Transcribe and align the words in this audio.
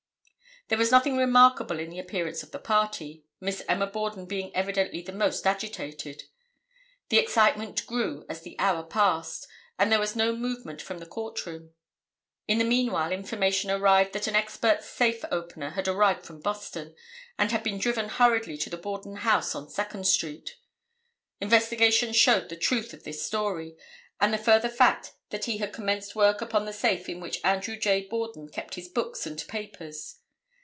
There 0.67 0.77
was 0.77 0.91
nothing 0.91 1.17
remarkable 1.17 1.79
in 1.81 1.89
the 1.89 1.99
appearance 1.99 2.43
of 2.43 2.51
the 2.51 2.57
party, 2.59 3.25
Miss 3.41 3.61
Emma 3.67 3.87
Borden 3.87 4.25
being 4.25 4.55
evidently 4.55 5.01
the 5.01 5.11
most 5.11 5.45
agitated. 5.45 6.23
The 7.09 7.17
excitement 7.19 7.85
grew 7.85 8.25
as 8.29 8.39
the 8.41 8.57
hour 8.57 8.81
passed, 8.81 9.49
and 9.77 9.91
there 9.91 9.99
was 9.99 10.15
no 10.15 10.33
movement 10.33 10.81
from 10.81 10.99
the 10.99 11.05
court 11.05 11.45
room. 11.45 11.73
In 12.47 12.57
the 12.57 12.63
meanwhile 12.63 13.11
information 13.11 13.69
arrived 13.69 14.13
that 14.13 14.27
an 14.27 14.35
expert 14.37 14.81
safe 14.81 15.25
opener 15.29 15.71
had 15.71 15.89
arrived 15.89 16.25
from 16.25 16.39
Boston, 16.39 16.95
and 17.37 17.51
had 17.51 17.63
been 17.63 17.77
driven 17.77 18.07
hurriedly 18.07 18.57
to 18.59 18.69
the 18.69 18.77
Borden 18.77 19.17
house 19.17 19.53
on 19.53 19.67
Second 19.67 20.07
street. 20.07 20.55
Investigation 21.41 22.13
showed 22.13 22.47
the 22.47 22.55
truth 22.55 22.93
of 22.93 23.03
this 23.03 23.21
story, 23.25 23.75
and 24.21 24.33
the 24.33 24.37
further 24.37 24.69
fact 24.69 25.15
that 25.31 25.45
he 25.45 25.57
had 25.57 25.73
commenced 25.73 26.15
work 26.15 26.39
upon 26.41 26.63
the 26.63 26.71
safe 26.71 27.09
in 27.09 27.19
which 27.19 27.43
Andrew 27.43 27.75
J. 27.75 28.07
Borden 28.07 28.47
kept 28.47 28.75
his 28.75 28.87
books 28.87 29.25
and 29.27 29.45
papers. 29.49 30.19